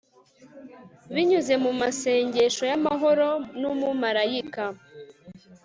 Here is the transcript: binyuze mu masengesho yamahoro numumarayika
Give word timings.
binyuze 1.13 1.53
mu 1.63 1.71
masengesho 1.81 2.63
yamahoro 2.71 3.27
numumarayika 3.59 4.63